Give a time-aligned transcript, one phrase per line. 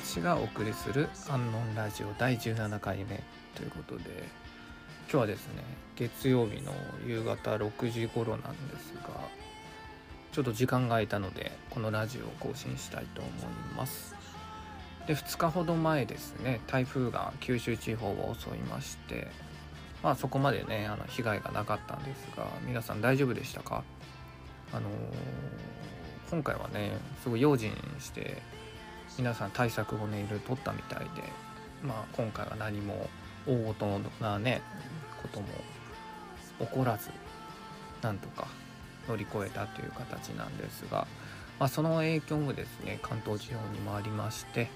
[0.00, 3.22] アンノン友達がお送りするアンノンラジオ第17回目
[3.54, 4.04] ということで
[5.02, 5.62] 今日はですね
[5.94, 6.72] 月曜日の
[7.06, 9.10] 夕方6時頃なんですが
[10.32, 13.32] ちょっと時間が空いたのでこのラジオを更新したいと思い
[13.76, 14.14] ます。
[15.06, 19.28] で2日ほど前ですね台風が九州地方を襲いまして
[20.02, 23.82] まあそこまでねあの被害がなかったんですが皆さん大丈夫でしたか？
[24.72, 28.40] あのー、今回はねすごい用心して
[29.20, 31.06] 皆さん対策をねいろいろ取ったみたいで
[31.82, 33.06] まあ今回は何も
[33.46, 34.62] 大事なね
[35.20, 35.46] ことも
[36.60, 37.10] 起こらず
[38.00, 38.48] なんとか
[39.06, 41.06] 乗り越えたという形なんですが、
[41.58, 44.68] まあ、その影響もですね関東地方にもありまして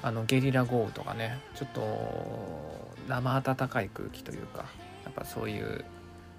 [0.00, 1.82] あのゲリラ豪雨とかねちょっと
[3.08, 4.66] 生暖かい空気というか
[5.02, 5.84] やっぱそういう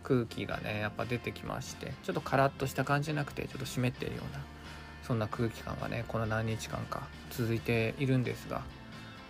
[0.04, 4.40] 空気がねやっぱ出てきましてちょっとカラッとした感じじゃなくてちょっと湿ってるような
[5.04, 8.62] そんな空気感がねこの何日間か続いているんですが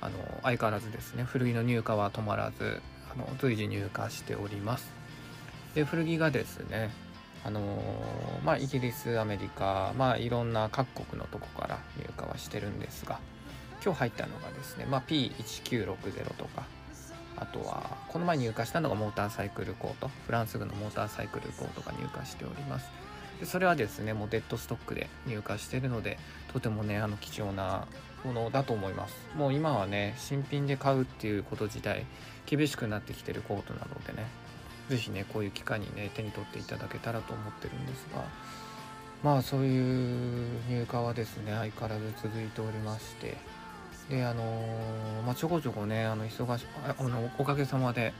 [0.01, 4.91] あの相変わらずですね古着の入荷は止まらずあの随時入荷しております。
[5.75, 6.91] で古着がですね
[7.43, 7.61] あの
[8.43, 13.19] まあイギリスアメリカまあいろんな各国のとこから入荷はしてるんですが
[13.83, 16.65] 今日入ったのがですね、まあ、P1960 とか
[17.37, 23.06] あとはこの前入荷したのがモーターサイクルコートフランス軍のモーターサイクルコートが入荷しております。
[23.39, 26.17] でそれはですねもうデッドストックで入荷してるので
[26.53, 27.87] とてもねあの貴重な
[28.23, 29.15] ものだと思います。
[29.35, 32.05] もう今はね新品で買うっていうこと自体
[32.45, 34.25] 厳しくなってきてるコートなのでね
[34.89, 38.23] 是非ねこういう機会にね手に取っていただけたらと思ってるんですが
[39.23, 43.37] まあそういう入荷はですね相変わらず続いておりまして
[44.09, 46.65] であのー、まあ、ちょこちょこねあの忙し
[46.97, 48.13] あのおかげさまで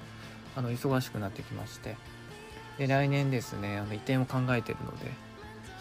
[0.56, 1.96] あの忙しくなってきまして
[2.78, 5.12] で来年ですねあの移転を考えてるので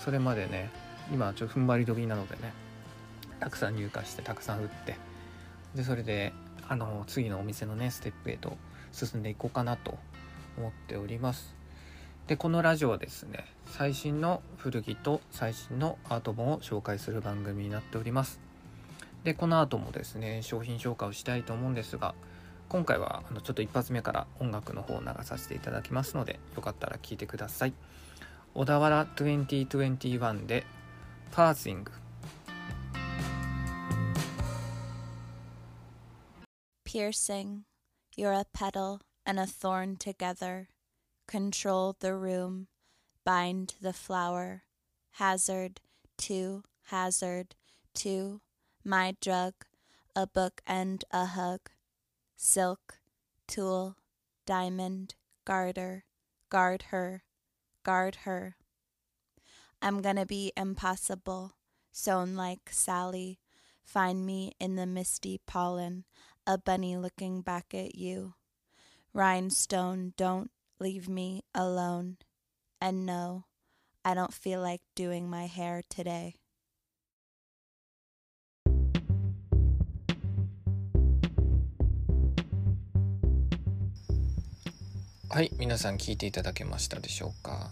[0.03, 0.71] それまでね
[1.13, 2.53] 今ちょっと踏ん張り時なのでね
[3.39, 4.97] たくさん入荷してたくさん売って
[5.75, 6.33] でそれで
[6.69, 8.57] あの次のお店のねステップへと
[8.93, 9.99] 進んでいこうかなと
[10.57, 11.55] 思っております。
[12.27, 18.41] でこのラジオはですね最新の古着と最新のアート本を紹介する番組になっております。
[19.23, 22.15] でこの後もですね商品紹介をしたいと思うんですが
[22.69, 27.75] 今回はあのちょっと一発目から音楽の方を流させていただきますのでよかったら聴いてください
[28.55, 30.65] 小田原2021で
[31.31, 31.93] パーシング
[36.85, 37.65] Piercing,
[38.17, 40.69] you're a petal and a thorn together.
[41.29, 42.69] Control the room,
[43.23, 44.63] bind the flower.
[45.19, 45.81] Hazard,
[46.17, 47.55] to, hazard,
[47.97, 48.41] to,
[48.83, 49.53] my drug,
[50.15, 51.71] a book and a hug,
[52.37, 52.99] silk,
[53.47, 53.97] tulle,
[54.45, 55.15] diamond,
[55.45, 56.05] garter,
[56.51, 57.25] guard her,
[57.83, 58.57] guard her.
[59.83, 61.55] I'm gonna be impossible,
[61.93, 63.39] sewn like Sally.
[63.85, 66.05] Find me in the misty pollen,
[66.47, 68.35] a bunny looking back at you.
[69.13, 72.19] Rhinestone, don't leave me alone.
[72.81, 73.45] And no,
[74.05, 76.37] I don't feel like doing my hair today.
[85.37, 87.69] はい皆さん聞いていただけましたでしょうか？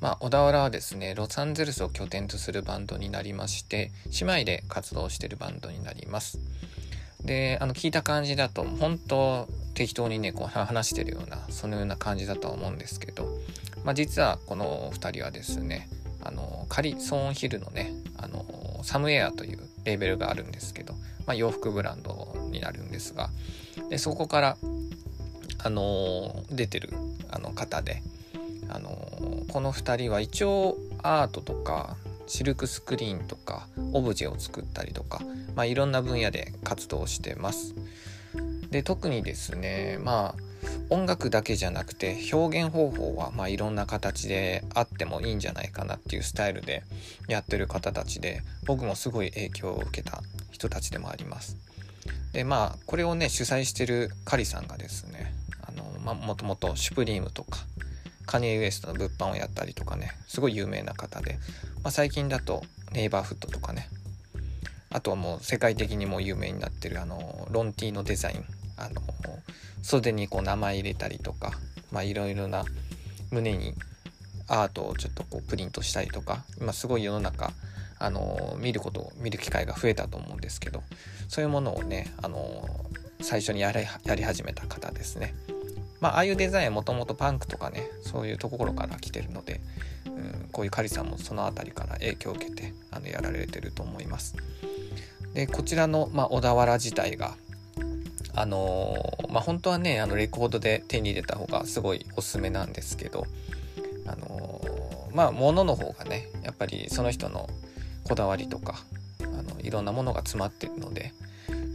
[0.00, 3.90] まあ小田原はですねロサンゼルスを拠点とするバンドになりまして
[4.22, 6.38] 姉妹で活動してるバンドになります。
[7.22, 13.28] であの聞いた感じだと本当適当にねこう話してるようなそのような感じだとは思うんですけど、
[13.84, 15.90] まあ、実はこの2人はですね
[16.22, 20.94] あのカリソーンヒルのねあのサムエアというレーベルがあるんですけど、
[21.26, 23.28] まあ、洋服ブランドになるんですが
[23.90, 24.56] でそこから
[25.64, 26.90] あの出てる
[27.30, 28.02] あの方で、
[28.68, 28.90] あの
[29.48, 35.20] この2人は一応アートとかシルクスクリーンとかオブジェを作ったりとか、
[35.54, 37.74] まあ、いろんな分野で活動してます。
[38.70, 40.54] で特にですねまあ
[40.90, 46.82] 音楽だけじゃなくて表現方法はまあいろんな形であってもいいんじゃないかなっていうスタイルで
[47.28, 51.56] やってる方たちで僕もすごい影響を受けた人たちでもあります。
[52.32, 55.32] でまあこれをね主催してるカリさんがですね
[56.04, 57.58] まあ、もともとシュプリームとか
[58.26, 61.38] カニエ・ウエストの物販をやったりとかねすごい有名な方で、
[61.82, 62.62] まあ、最近だと
[62.92, 63.88] ネイバーフットとかね
[64.90, 68.44] あとはもう世界的にも有名になってるあのロンティーのデザイン
[68.76, 69.02] あの
[69.82, 71.52] 袖にこう名前入れたりとか
[72.02, 72.64] いろいろな
[73.30, 73.74] 胸に
[74.48, 77.52] アートをちょっとこうプリントしたりとか今すごい世の中
[77.98, 80.82] あの見ることを見る機会が増えたと思うんですけど
[81.28, 82.68] そういうものをねあの
[83.20, 85.34] 最初にやり始めた方ですね。
[86.00, 89.60] まあああいうデザインはもともとパンクとかねそういうところから来てるので、
[90.06, 94.36] うん、こういうカリさんもその辺りから影響を受けてあのやられてると思います。
[95.34, 97.34] でこちらの、まあ、小田原自体が
[98.36, 103.26] あのー、まあ本当はねあのレコードで手に入れた方がすごいおすすめなんですけど
[104.06, 107.48] あのー、まあ物の方がねやっぱりその人の
[108.04, 108.84] こだわりとか
[109.22, 111.12] あのいろんなものが詰まってるので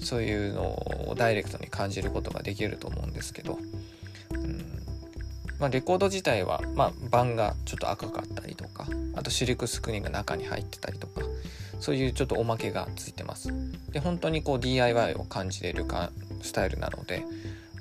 [0.02, 0.62] そういうの
[1.10, 3.60] をダイレクトに感じることができると思うんですけど、
[5.60, 11.22] まあ、レコード自体は、まあ、盤がちょっと赤かったりとかあとシルクスクリーンが中に入ってたりとか
[11.80, 13.50] そういうちょっとおまけがついてます。
[13.92, 16.12] で本当にこう DIY を感じれるか
[16.42, 17.24] スタイルなので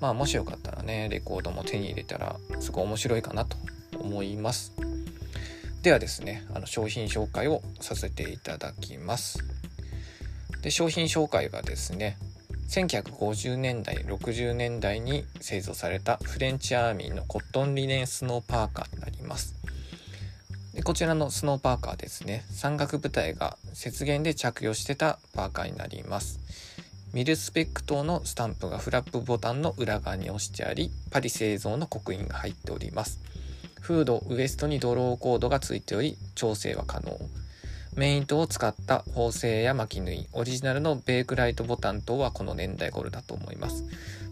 [0.01, 3.57] まあもしよかったらねレコードも手に入れたらすごい面白いかなと
[3.99, 4.73] 思います。
[5.83, 9.39] ではですねあの商品紹介をさせていただきます。
[10.63, 12.17] で商品紹介がですね
[12.69, 19.55] 1950年代60年代に製造されたフレンチアーミーのコットンリネンスノーパーカーになります。
[20.75, 22.44] でこちらのスノーパーカーですね。
[22.50, 26.38] 山岳部隊が雪原で着用してたパーカーになります。
[27.15, 33.19] ミルスペック等のスタンプがフラップボタンの裏側に押してありパリ製造の刻印が入っております。
[33.81, 37.19] フードウエストにドローコードがついており調整は可能。
[37.99, 43.85] メイン糸を使った縫製や巻き縫いオリジナルのベークライトボタン等はこの年代頃だと思います。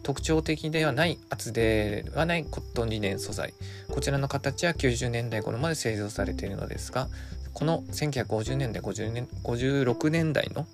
[0.05, 3.55] 特徴的ではない厚手ではないコットンリネン素材。
[3.91, 7.09] こちらの形は90年代頃まで製造されているのですが
[7.55, 10.65] この1950年代50年56年代の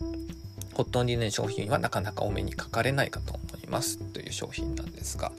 [0.75, 3.97] コットンリネン商品はなかなかお目にかかれないかと思います。
[3.97, 5.33] という商品なんですが、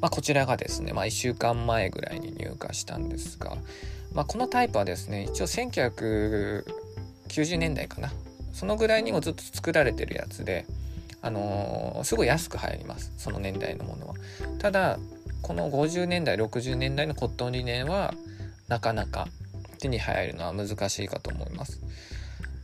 [0.00, 3.56] まあ、こちらがですね、まあ、1週間前ぐらいに入荷したんですが、
[4.14, 8.12] まあ、このタイプはですね一応1990年代かな。
[8.52, 10.66] そのぐらいにもずっと作られてるやつで
[11.20, 13.12] あのー、すごい安く入ります。
[13.16, 14.14] その年代のものは。
[14.58, 14.98] ただ
[15.42, 18.14] この50年代60年代のコットンリネンは
[18.68, 19.28] なかなか
[19.78, 21.80] 手に入るのは難しいかと思います。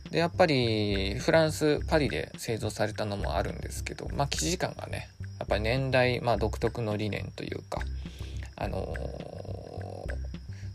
[0.09, 5.09] でやっぱりフランスパリで製造されたのもあるんですけどまあ生地感がね
[5.39, 7.81] やっぱり年代、まあ、独特の理念というか
[8.57, 9.50] あのー、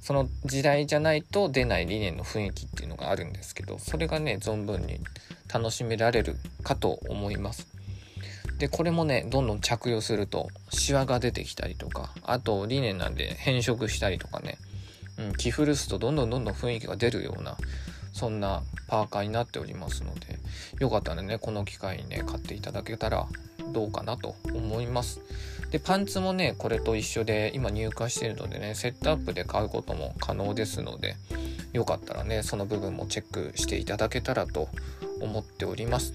[0.07, 5.01] その時代じゃないと出ない理念の雰囲気っていうのがあるんですけどそれがね存分に
[5.53, 7.67] 楽しめられるかと思います。
[8.59, 14.59] でこれもねどんどん着用するとシワが出てきたりとかあと理念なんで変色したりとかね、
[15.19, 17.57] うん、着古すとどんどんどんどん雰囲気が出るような
[18.13, 20.39] そんなパーカーになっておりますので
[20.79, 23.27] よかったらねこの機会にね買っていただけたら
[23.73, 25.21] どうかなと思います。
[25.77, 31.17] でパンツもねこれと一緒で今入荷しているのでねセットアップで買うことも可能ですので
[31.75, 34.71] よかったらねその部分もチェックしていただけたらと
[35.21, 36.15] 思っております。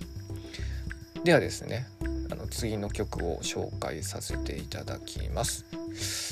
[1.23, 1.85] ではですね
[2.31, 5.63] あの次の曲を紹介させていただきます。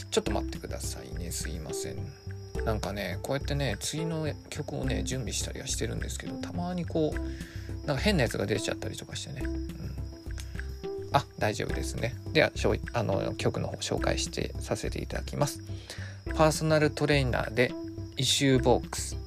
[0.09, 1.97] ちょっと待ってくださいねすいません。
[2.65, 9.59] なんかねこうやってね次の曲をね準備したりはしてるんですけどたまにこうなんか変なやつが出ちゃったりとかしてね、うん、
[11.11, 12.15] あ大丈夫ですね。
[12.33, 12.51] では
[12.93, 15.61] あの曲の方紹介してさせていただきます。
[16.35, 17.71] パーソナルトレーナーで
[18.17, 19.17] イシューボックス。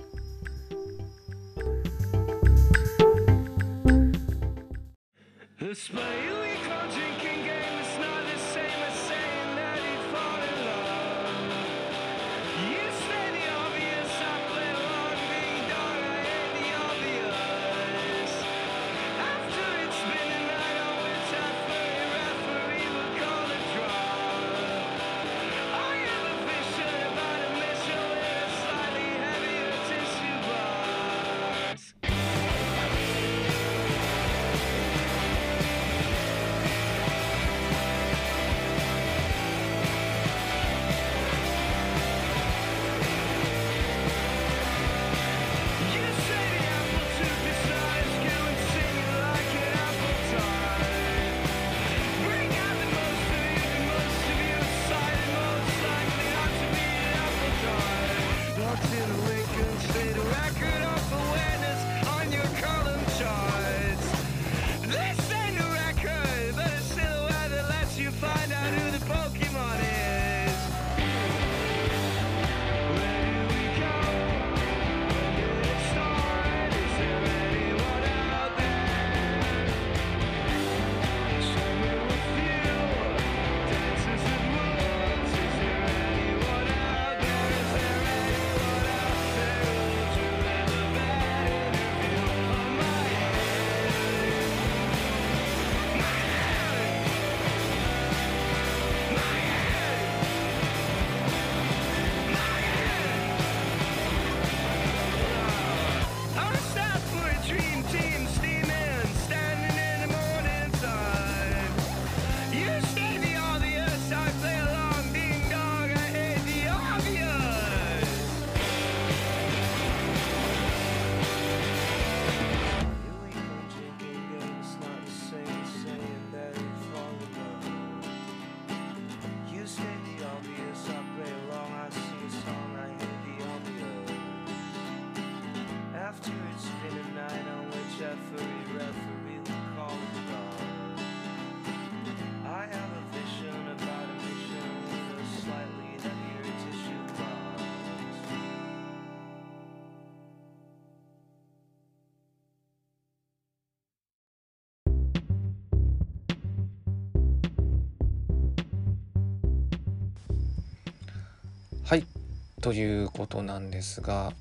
[162.62, 164.32] ということなんですが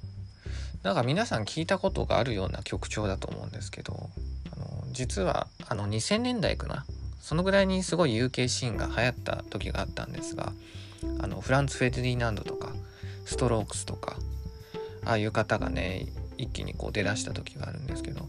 [0.83, 4.09] なんか皆さん聞いたことがあるような曲調だと思うんですけど
[4.55, 6.85] あの実はあの2000年代かな？
[7.19, 10.53] そのぐらいにすごい UK シーンが流行った時があったんですが
[11.19, 12.73] あのフランツ・フェディナンドとか
[13.25, 14.15] ストロークスとか
[15.05, 18.27] ああいう方がね一気にこう出だした時があるんですけど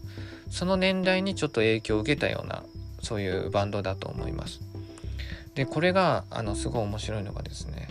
[0.49, 2.63] その年代にちょっと影響を受けたような
[3.01, 4.61] そういうバンドだと思います。
[5.55, 7.89] でこれがあのすごい面白いのがですね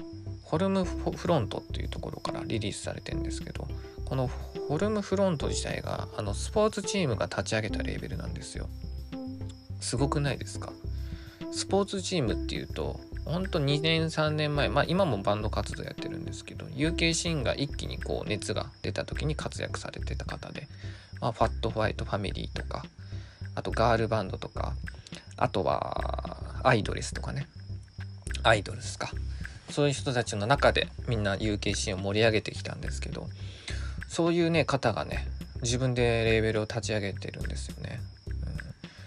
[0.52, 3.66] ホルムフロントっていうところからリリースされてるんですけど
[4.04, 4.28] この
[4.68, 8.68] ホルムフロント自体があのスポーツチームが立ち上げたレーベルなんですよ。
[9.80, 10.74] すごくないですか？
[11.52, 20.68] スポーツチームっていうとほんと2年3年前まあ今もバンド活動やってるんですけど UK シーンが一気にこう熱が出た時に活躍されてた方で、
[21.22, 22.84] まあ、ファットホワイトファミリーとか
[23.54, 24.74] あとガールバンドとか
[25.38, 27.46] あとはアイドレスとかね。
[28.42, 29.10] アイドルですか。
[29.72, 33.26] そういう人たちの中でみんな UK シーンを盛り上げてきたんですけど
[34.08, 35.26] そういうね方がね
[35.62, 38.00] 自分でレーベルを立ち上げてるんですよね。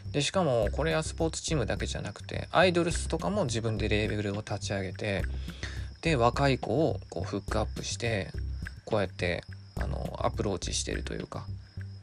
[0.05, 5.23] うん、でしかもこれはスポーツチームだけじゃなくてアイドルスとかも自分でレーベルを立ち上げて
[6.01, 8.31] で若い子をこうフックアップして
[8.85, 9.43] こうやって
[9.75, 11.45] あのアプローチしてるというか。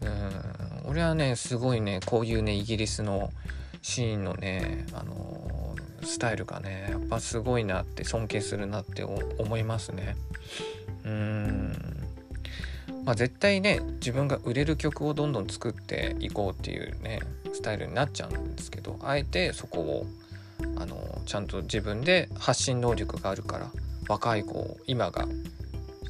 [0.02, 0.90] うん。
[0.90, 3.30] 俺はねすごいねこういうねイギリスの
[3.80, 5.61] シーンのねあの
[6.02, 10.16] スタイルがねやっぱすごいなって尊敬するなって思いますね。
[11.04, 11.72] うん
[13.04, 17.20] まあ絶対ね自分が売れる曲をどんどん作っていこうっていうね
[17.52, 20.06] スタイルになっちゃうんですけどあえてそこを
[20.76, 23.70] あのちゃんと自分で発信能力があるから
[24.08, 25.26] 若い子を今が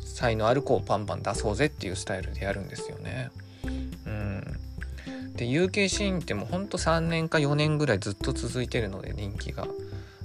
[0.05, 3.31] 才能ある子をパンパン出そうぜっていうスタイルでやるんですよね。
[5.37, 9.67] で UK シーンってもうほんと3年か4年ぐらいずっと続いてるので人気が。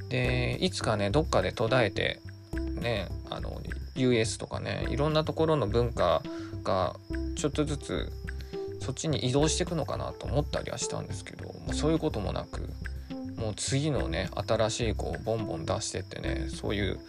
[0.10, 2.22] でいつかねどっかで途絶えて
[2.80, 3.62] ねあの
[3.96, 6.22] US とかねいろんなところの文化
[6.64, 6.96] が
[7.36, 8.12] ちょっとずつ
[8.80, 12.70] そっちに移動していくのかなと思ったりはしたんですけどもうそういうこともなく
[13.38, 17.00] もう次のね新しい子をボンボン出してってねそういう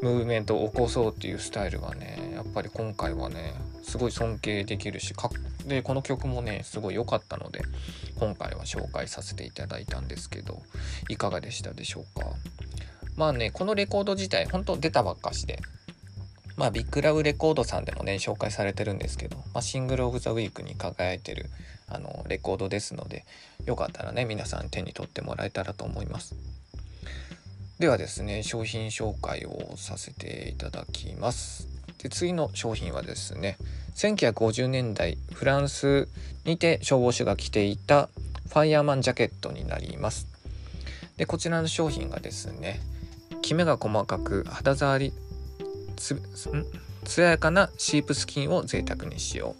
[0.00, 5.30] ムーブメントを起こそうっていうスタイルがねやっぱり今回はねすごい尊敬できるしか
[5.66, 7.62] でこの曲もねすごい良かったので
[8.20, 10.62] 今回は紹介させていただいたんですけど
[11.08, 12.26] いかがでしたでしょうか？
[13.16, 15.58] まあねこのレコード自体本当出たばっかしで
[16.56, 21.46] まあビッグラブレコードさんでもね紹介されてるんですけど、まあ、シングル・オブ・ザ・ウィークに輝いてる
[21.88, 23.24] あのレコードですので
[23.64, 26.36] よかったらね皆さん手に取ってもらえたらと思います。
[27.78, 31.68] ではですね商品紹介をさせていただきます。
[32.02, 33.56] で次の商品はですね
[33.94, 36.08] 1950年代フランス
[36.44, 38.08] にて消防士が着ていた
[38.48, 40.26] ファイヤーマンジャケットになります。
[41.16, 42.80] でこちらの商品がですね
[43.42, 45.12] きめが細かく肌触り
[45.96, 46.22] つん？
[47.04, 49.54] 艶やかなシープスキンを贅沢に使用。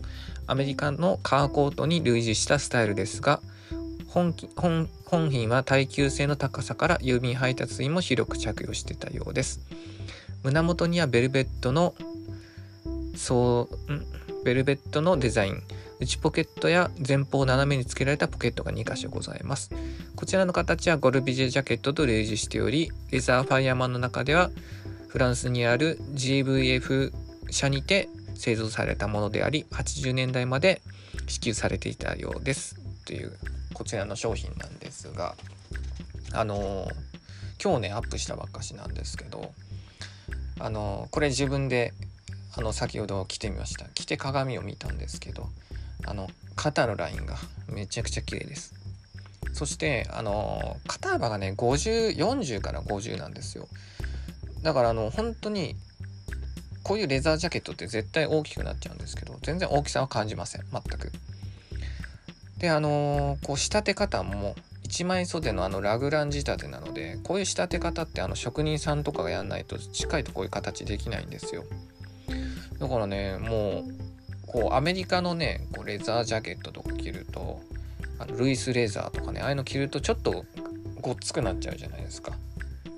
[0.48, 3.40] アメリカのカーコートに類似したスタイルですが
[4.08, 9.60] 本本本品は耐久性の高さから郵便配達員も広く着用してたようです。
[10.42, 11.94] 胸元にはベルベットの
[13.14, 15.62] そうベルベットのデザイン。
[16.00, 19.70] 内ポケットや前方斜めに付けられたポケットが2箇所ございます。
[20.14, 24.50] こちらの形はゴルビジェジャケットと類似しておりレザーファイヤーマンの中では
[25.08, 27.12] フランスにある GVF
[27.50, 30.82] 社にて製造されたものであり80年代まで
[31.26, 32.76] 支給されていたようです。
[33.04, 33.32] という
[33.78, 35.36] こちらの商品なんですが
[36.32, 36.92] あのー、
[37.62, 39.52] 今日ねアップしたばっかしなんですけど
[40.58, 41.94] あのー、これ自分で
[42.56, 43.86] あの先ほど着てみました。
[43.94, 45.46] 着て鏡を見たんですけど
[46.04, 47.36] あの肩のラインが
[47.68, 48.74] めちゃくちゃ綺麗です。
[49.52, 53.68] そしてあの肩幅がね5040から50なんですよ。
[54.62, 55.76] だからあの本当に
[56.82, 60.62] こういうレザージャケットって絶対大きくなっちゃうんですけど全然大きさは感じません。
[60.72, 61.12] 全く。
[62.58, 71.64] であのー、こう仕立て方も一枚袖のあのラグラン仕立てなのでこういう仕立て方ってあの職人さんとかがやんないと近いとこういう形できないんですよ。
[72.78, 77.60] だからねもうこうアメリカのねこうレザージャケットとか着ると
[78.18, 80.44] あのルイス・レザーとかねああいうの着るとちょっと
[81.02, 82.32] ごっつくなっちゃうじゃないですか。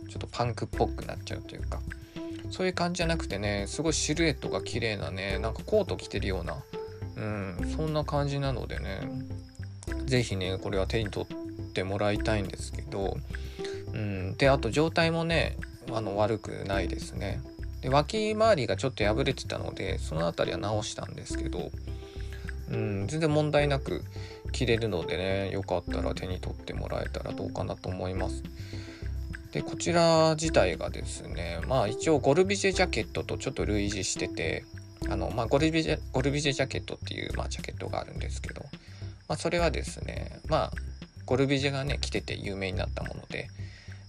[0.08, 1.80] ちょっとパンクっぽくなっちゃうというか。
[2.50, 6.56] そういう感じじゃなくてねすごいシルエットが綺麗なねなんかコート着てるような
[7.16, 9.00] うんそんな感じなのでね。
[10.06, 13.16] 是非ねこれは手に取ってもらいたいんですけど、
[13.92, 15.56] うん、であと状態もね
[15.92, 17.40] あの悪くないですね。
[17.80, 21.70] で脇周りがちょっと破れてたのでその辺りは直したんですけど、
[22.70, 24.02] うん、全然問題なく
[24.52, 28.42] 着れるのでねよかったら手に取ってもらえたらどうかなと思います。
[29.52, 34.64] でこちら自体がですねまあ一応ゴルビジェジャケットとちょっと類似してて
[35.08, 38.64] あの、まあ、ゴルビジェゴルビジェジャケットっていう、まあ、ジャケットがあるんですけど、
[39.30, 40.72] まあ、それはですねまあ
[41.24, 43.48] ゴルビジェがね着てて有名になったもので。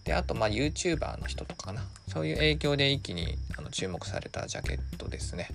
[0.03, 1.83] であとまあ YouTuber の人とかかな。
[2.07, 5.47] そういう影響で一気にあの注目されたジャケットですね。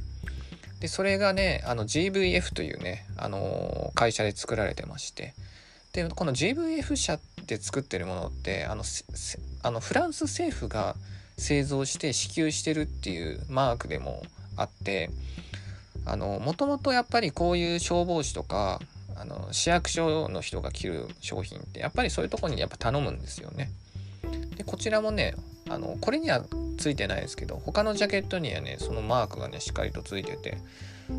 [0.78, 5.34] でそれがねあの GVF というね、あのー、会社で作られてまして。
[5.92, 7.18] でこの GVF 社
[7.48, 8.84] で作ってるものってあの
[9.64, 10.94] あのフランス政府が
[11.36, 14.22] 製造して支給してるっていうマークでも
[14.56, 15.10] あって
[16.04, 18.80] もともとやっぱりこういう消防士とか
[19.18, 23.70] あの市役所の人が着る商品ってやっぱりそういうとこにやっぱ頼むんですよね。
[24.56, 25.34] でこちらもね
[25.68, 26.44] あのこれには
[26.78, 30.58] ついてないですけど他のジャケットにはねそのマークがねしっかりとついてて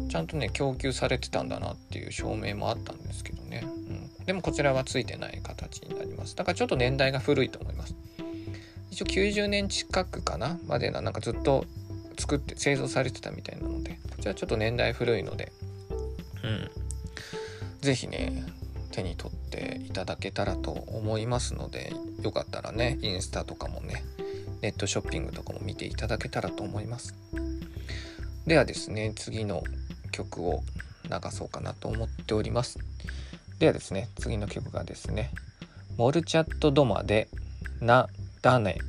[0.09, 6.35] ちゃんとね供給されてたんだなっていう証明もあったんですけどね、うん、でもこちらはついてない形になります。
[6.35, 7.95] だからちょっと年代が古いと思います。
[8.91, 11.65] 一応90年近くかなまでななんかずっと
[12.17, 15.51] 作って製造されてたみたいなのでこちらちょっと年代古いので
[16.43, 16.86] うん。
[17.87, 18.43] 是非ね
[18.91, 24.03] 手に取っていただけたらと思いますのでよかったらねインスタとかもね
[24.61, 27.15] ネットショッピングとかも見ていただけたらと思います。
[28.45, 29.63] ではですね次の
[30.11, 30.63] 曲を
[31.05, 32.79] 流そうかなと思っております。
[33.59, 35.31] ではですね次の曲がですね
[35.95, 37.29] モルチャットドマで
[37.79, 38.09] 「な
[38.41, 38.79] だね」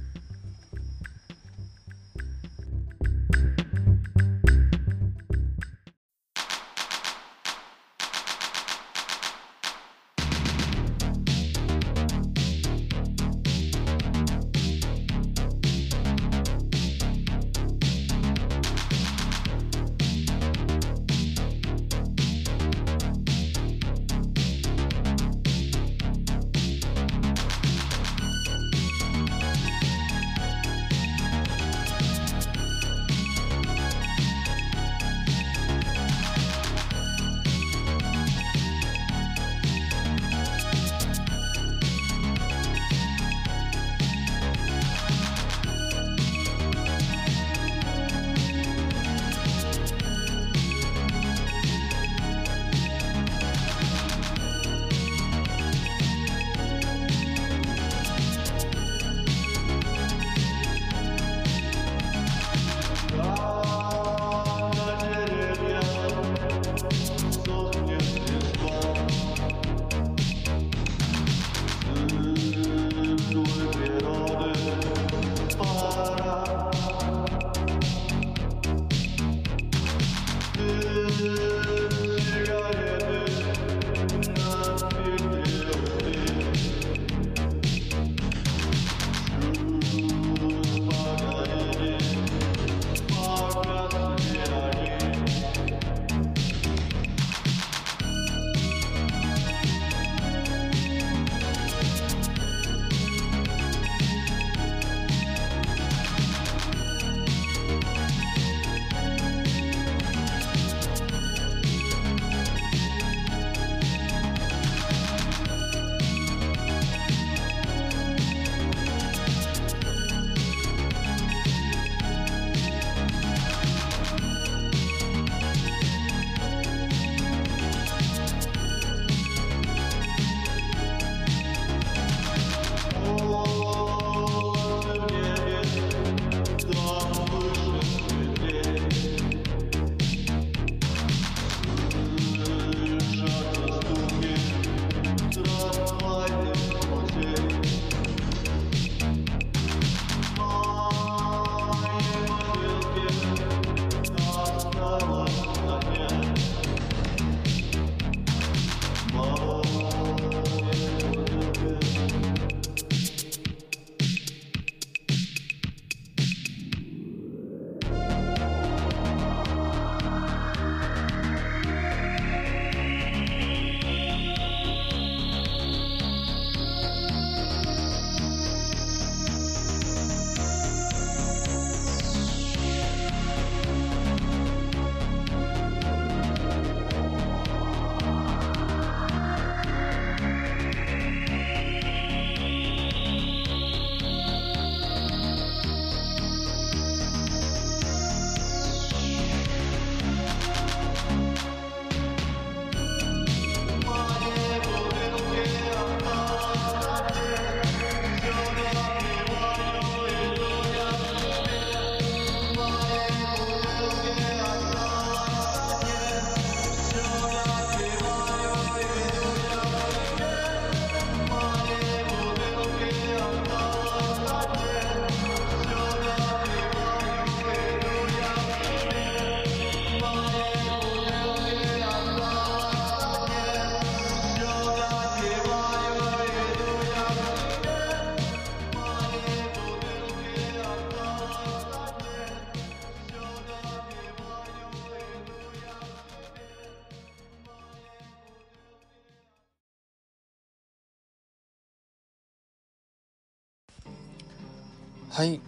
[255.18, 255.40] はい。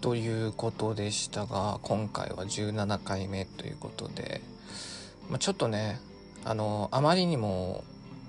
[0.00, 4.40] ということでしたが今回は17回目ということで、
[5.28, 5.98] まあ、ちょっとね
[6.44, 7.82] あのあまりにも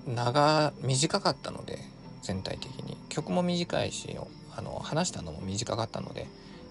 [0.07, 1.77] 長短かったので
[2.23, 2.97] 全体的に。
[3.09, 4.17] 曲も短いし
[4.55, 6.25] あの話したのも短かったので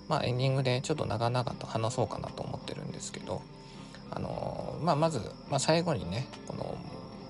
[0.09, 3.43] まあエンディングでちょっと長々と話そうかなと思ってるんですけど
[4.11, 6.77] あのまあ、まず、まあ、最後にねこの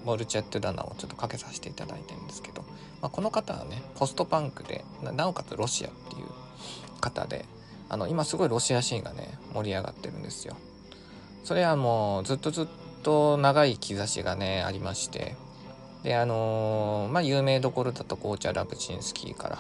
[0.07, 2.63] モルチェット・ダナをちょっとかけさせていただいてるんですけど、
[3.03, 5.91] まあ、この方はねポストパンクでなおかつロシア
[7.01, 7.45] 方で
[7.89, 10.57] あの今すごいロシアシーンがね盛り上がってるんですよ。
[11.45, 12.67] それはもうずっとずっ
[13.03, 15.37] と長い兆しがねありまして。
[16.03, 19.59] であのー、まあ有名どころだと紅茶ラブチンスキーから。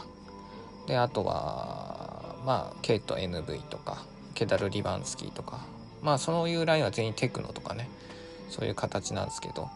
[0.86, 5.60] であとはまあケイト NV とかケダル・リバンスキーとか。
[6.02, 7.88] まあそういうラインは全員テクノとかね
[8.50, 9.68] そういう形なんですけど。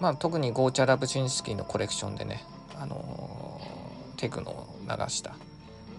[0.00, 2.44] まあ特にゴーチャラブチンスキーのコレクションでね
[2.78, 5.36] あのー、テクノを流した。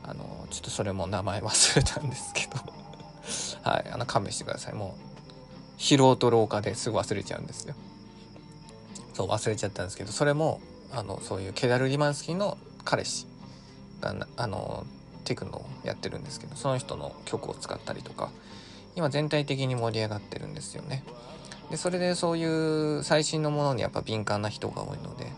[0.07, 2.57] あの、ちょっとそれも名前忘れたんですけど。
[3.63, 4.73] はいあの勘弁してください。
[4.73, 7.75] もう疲労と老化ですぐ忘れちゃうんですよ。
[9.13, 13.25] そう忘れちゃったんですけどそれもあのそういうケダル・リマンスキーの彼氏
[13.99, 14.85] があの
[15.23, 18.29] テクノをやってるんですけどその人の曲を使ったりとか
[18.95, 21.03] 今全体的に盛り上がってるんですよね。
[21.71, 25.31] でそれでそういう最新のものにやっぱ敏感な人が多いので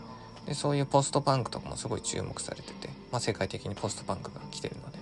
[0.46, 4.98] でそういうポストパンクとかもすごい注目されてて、まあ、世界的にポストパンクが来てるので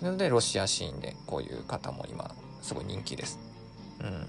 [0.00, 3.38] それでロシアシーンでこういう方も今すごい人気です。
[4.00, 4.26] うん。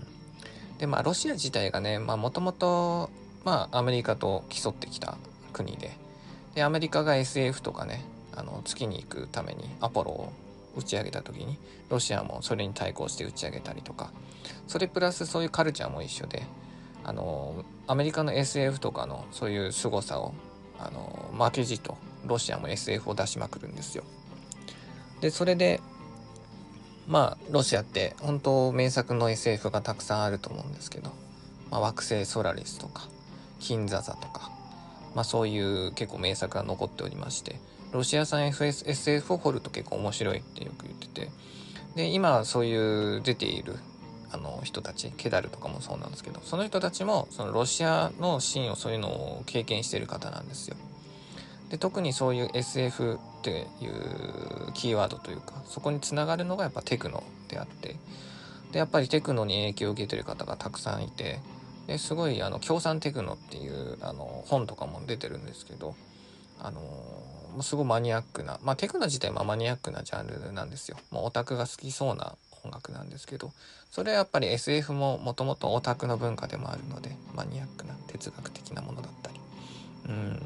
[0.78, 3.10] でまあロシア自体がねもともと
[3.44, 5.18] まアメリカと競ってきた
[5.54, 5.92] 国で
[6.54, 8.04] でアメリカが SF とかね
[8.36, 10.34] あの月に行くためにアポロを
[10.76, 11.58] 打ち上げた時に
[11.90, 14.12] ロシアもそれに対抗して打ち上げたりとか
[14.68, 16.44] それプラスそういうカルチャーも一緒で
[17.04, 20.34] あのアメリカの SF とかのそういう凄さを
[20.80, 24.04] あの負けじとロシアも SF を出しまくるんですよ。
[25.22, 25.82] でそれで
[27.08, 31.12] まあロシアって本当名作の SF がたくさんあると思うんですけど、
[31.72, 33.08] まあ、惑星ソラリスとか
[33.60, 34.52] 金座座とか、
[35.14, 37.56] まあ、そういう結構名作が残っておりまして
[37.92, 41.30] ロシア産 FS SF を掘ると結構面白いってよく言ってて
[41.96, 43.78] で今そういう出ている
[44.36, 50.76] あの人たちケダルとかもそうなんですけどその人たちもそのロシアのシーンをそういうのを経験してる方なんですよ。
[51.70, 57.96] で特にそういう SF っていうキーワードというかそこにつながるのがやっぱテクノであって
[58.72, 61.40] でやっぱりテクノに影響を受けてる方がたくさんいて
[61.88, 65.96] ですごいあの共産テクノっていうあの本とかも出てるんですけど
[66.60, 66.82] あの
[67.64, 70.98] すごいマニアックなまあテクノ自体もマニアックなジャンルなんですよ。
[71.10, 72.36] もうオタクが好きそうな
[72.86, 73.52] 音楽なんですけど
[73.92, 79.40] それはやっぱり SF ももともとオタクの文化でもあるのでマニアックな哲学的なものだったり。
[80.10, 80.42] うん。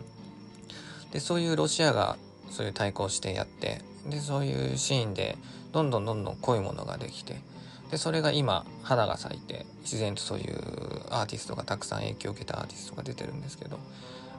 [1.11, 2.17] でそういうロシアが
[2.51, 5.37] そういう対抗してやってでそういうシーンで
[5.71, 7.41] どんどんどんどん濃いものができて
[7.89, 10.55] でそれが今花が咲いて自然とそういう
[11.09, 13.79] アーティストがたくさん影響を受けたアーティストが出てるんですけど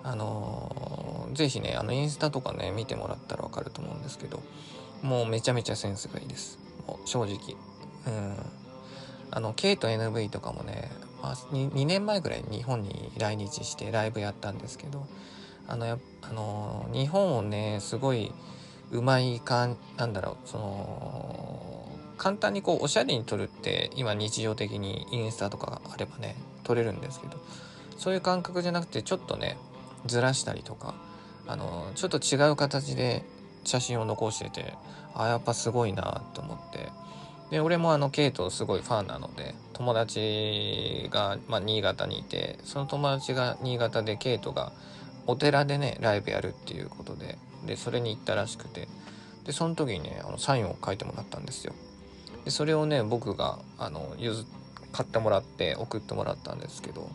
[0.05, 4.41] あのー、ぜひねあのインスタとかね見てもらったら分かると思うんですけど
[5.03, 6.59] もうめちゃめちゃセンスがいいです。
[6.87, 7.57] もう正直。
[8.07, 8.37] うん。
[9.33, 10.91] あの K と NV とかもね、
[11.23, 15.07] まあ2、2年前ぐらい日本に来日してライブやったんですけど
[15.69, 18.33] あのやあの日本をねすごい
[18.91, 26.35] うまいかんなんだろうその簡単にこうおしゃれに撮るって今日常的にインスタとかあればね
[26.65, 27.39] 撮れるんですけど
[27.97, 29.57] そういう感覚じゃなくてちょっとね
[30.07, 30.95] ずらしたりとか
[31.47, 33.25] あのちょっと違う形で
[33.65, 34.75] 写真を残してて
[35.15, 36.89] あやっぱすごいなと思って
[37.51, 44.73] で俺もあのケイトすごいファンなので友達が、まあ、新潟にいてその友達が新潟でケイトが
[45.27, 48.89] お寺でねライブやるっていうことででそれに行ったらしくて
[49.45, 51.73] でその時にねあのサインを書いてもらったんですよ。
[52.45, 54.47] でそれをね僕があの譲
[54.93, 57.11] 買ってもらって送ってもらったんですけど、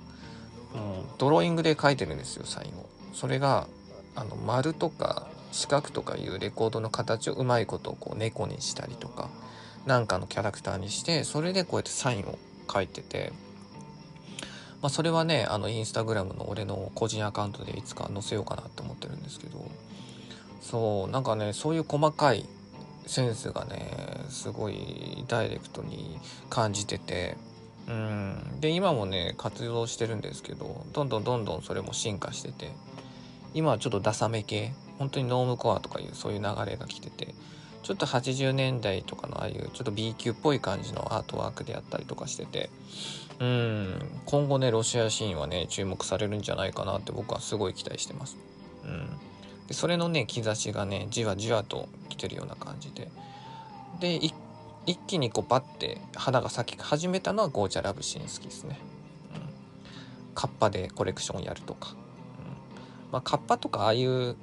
[0.75, 2.85] うん、ドローイングで書いてるんですよサインを。
[3.13, 3.67] それが
[4.15, 9.29] あの丸とか四角とかいうレコードの形をうまいことをこう猫にしたりとか
[9.85, 12.37] なんかのキャラクターにしてそれでこうやってサインを
[12.71, 13.31] 書いてて
[14.85, 19.65] まあ、それはねあのインスタグラムの俺の個人アカウントでいつか載せようかなと思ってるんですけど
[20.61, 22.47] そうなんかねそういう細かい
[23.07, 23.91] センスがね
[24.29, 26.19] すごいダイレクトに
[26.51, 27.35] 感じてて
[27.87, 32.71] うんで今もね活動してるんですけどどんどんどんどんそれも進化してて
[33.55, 37.33] 今はちょっとダサめ系本当にノームコアとかいうそういう流れが来てて
[37.85, 42.71] ちょっと80年代とかのああいうちょっと B 級っぽい感じのアートワークでやったりとかしてて
[43.39, 48.37] うん今後ねロシアシーンはね注目されるんじゃないかなって僕はすごい期待してます。
[48.85, 49.07] うん、
[49.67, 53.11] でそれのね兆しがねじわじわと来てるような感じで。
[53.99, 54.33] で一
[55.05, 58.79] 気にこうバッて花が咲き始めたのはゴーチャラブシンスキですね、
[59.35, 59.41] うん、
[60.33, 61.97] カッパでコレクションやるとか、うん。
[63.11, 64.35] まあ、カッパとかああいう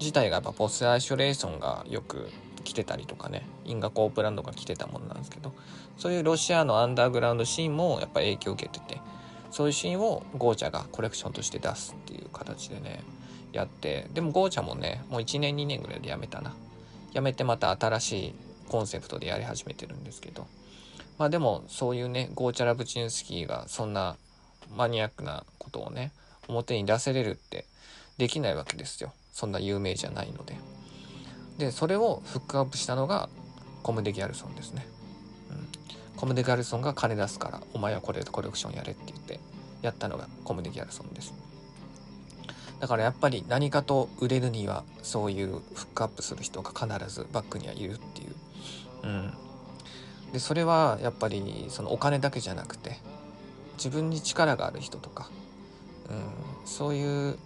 [0.00, 2.30] 自体がやっぱポスアイソレーションがよく
[2.64, 5.52] 来てたりとかね因果コープランドが来てたものなんですけど
[5.96, 9.00] そういうロシアのアンダーグラウンドシーンもやっぱ影響を受けてて
[9.50, 13.02] そういうシーンをゴーシャがコレクションとして出すっていう形でね
[13.52, 16.54] やってでもゴーシャもねもう1年2年ぐらいでやめたな。
[17.12, 18.34] やめてまた新しい
[18.68, 20.46] コンセプトでやり始めてるんですけど
[21.16, 24.16] まあでもそういうねゴーシャラブチンスキーがそんな
[24.76, 26.12] マニアックなことをね
[26.48, 27.66] 表に出せれるって
[28.18, 29.12] できないわけですよ。
[29.32, 30.56] そんな有名じゃないので。
[31.58, 33.28] でそれをフックアップしたのが
[33.82, 34.86] コムデ・ギャルソンですね、
[35.50, 35.68] うん、
[36.16, 39.40] コムデ・ギャルソンが金出すからお前はこれでコレクションやれって言って
[39.82, 41.34] やったのがコムデ・ギャルソンです。
[42.80, 48.34] だからやっぱり何かと売れるにはそういうフックアップする人が必ずバックにはいるっていう。
[49.04, 49.34] うん。
[50.32, 52.96] でそれはやっぱりそのお金だけじゃなくて
[53.76, 55.30] 自分に力がある人とか、
[56.10, 57.38] うん、そういう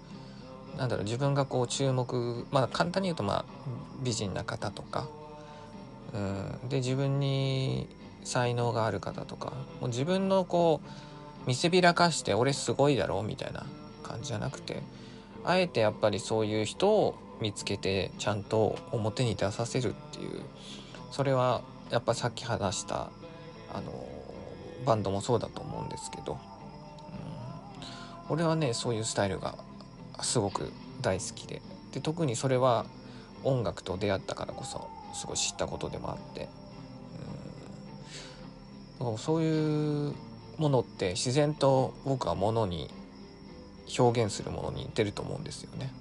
[0.79, 3.45] なんだろう自分がこう注目まあ簡単に言うとまあ
[4.01, 5.09] 美人な方とか、
[6.15, 7.89] うん、で自分に
[8.25, 9.53] 才能がある方とか。
[9.81, 13.65] もう自分のこう見せびらかして俺すごいだろうみたいな
[14.03, 14.83] 感じじゃなくて。
[15.45, 20.43] あえてやっぱりそういう人を見つけてちゃんと表に出させるっていう。
[21.11, 23.09] それはやっぱさっき話した
[23.73, 24.07] あの
[24.85, 26.39] バンドもそうだと思うんですけど、うん、
[28.35, 29.55] 俺はねそういうスタイルが
[30.21, 31.63] すごく大好きで。
[31.93, 32.85] で特にそれは
[33.45, 36.49] 音楽と出会ったからこそすごい知ったことでもあって、
[39.01, 40.15] うん、そういう
[40.59, 42.91] ものって自然と僕はものに
[43.99, 45.93] 表現するものに似てると思うんですよね。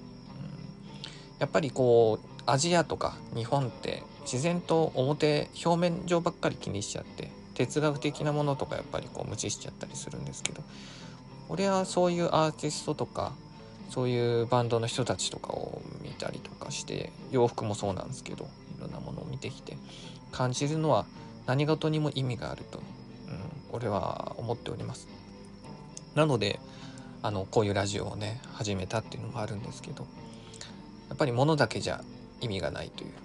[1.34, 10.62] うん、やっぱりこうアジアとか日本って自然と表表面上ばっかり気にしちゃって哲学的なものとかやっぱりこう無視しちゃったりするんですけど
[11.50, 13.34] 俺はそういうアーティストとか
[13.90, 18.46] そういうバンドの人たちとかを見たりとかして洋服もそうなんですけど
[18.78, 19.78] いろんなものを見てきて
[20.32, 21.06] 感じるのは
[21.46, 22.84] 何事にも意味があると、うん、
[23.72, 25.08] 俺は思っております。
[26.14, 26.60] なので
[27.22, 30.06] あのこういうラジオをね始めたっていうのもあるんですけど
[31.10, 32.04] やっぱり物だけじゃ
[32.42, 33.16] 意味がないという、うん、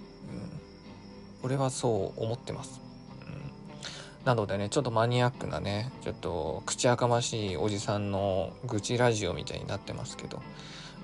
[1.43, 2.81] 俺はそう思ってます、
[3.27, 10.41] うん、なのでねちょっとマニアックなねちょっと口やかましいおじさんの愚痴ラジオみたいになってますけど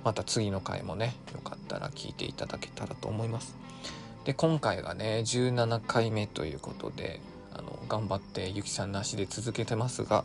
[0.04, 3.56] また次の回もねよかったら聞いていただけたらと思います。
[4.26, 7.20] で今回がね17回目ということで
[7.54, 10.24] あの頑張ってゆきさんなしで続けてますが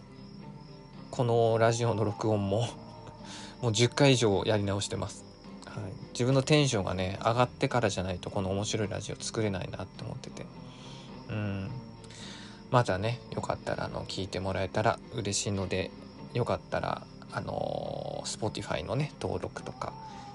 [1.11, 2.69] このラジオの録音も
[3.63, 5.25] もう10回以上やり直してます。
[5.65, 10.47] はい、自分のテンションがね上がってからじゃないとこの面白いラジオ作れないなって思ってて。
[11.31, 11.71] うん。
[12.71, 15.93] またねよかったらあの聞いてもらえたら嬉しいので
[16.33, 19.93] よかったらあのー、Spotify のね登録とか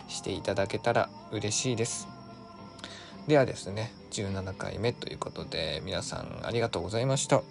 [0.08, 2.08] していただけたら嬉しいです。
[3.28, 7.42] ではですね17回目ということで皆さんありがとうございました。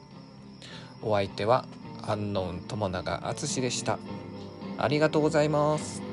[1.02, 1.66] お相手は
[2.02, 3.98] アンノウン友永淳でした。
[4.76, 6.07] ありがとうございます。